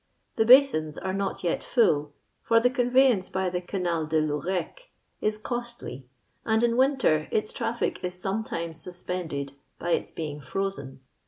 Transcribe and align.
The 0.35 0.45
basins 0.45 0.97
are 0.97 1.13
not 1.13 1.43
yet 1.43 1.63
full; 1.63 2.13
for 2.41 2.59
the 2.59 2.71
conveyance 2.71 3.29
by 3.29 3.51
the 3.51 3.61
Canal 3.61 4.07
de 4.07 4.17
I'Ourcq 4.17 4.87
is 5.21 5.37
costly, 5.37 6.07
and 6.43 6.63
in 6.63 6.75
winter 6.75 7.27
its 7.29 7.53
traffic 7.53 8.03
is 8.03 8.19
sometimes 8.19 8.81
suspended 8.81 9.51
by 9.77 9.91
its 9.91 10.09
being 10.09 10.41
frozen. 10.41 11.01